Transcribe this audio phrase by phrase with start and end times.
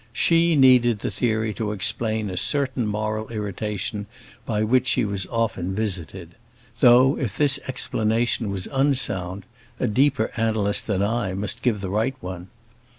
[0.13, 4.07] She needed the theory to explain a certain moral irritation
[4.47, 6.33] by which she was often visited;
[6.79, 9.45] though, if this explanation was unsound,
[9.79, 12.47] a deeper analyst than I must give the right one.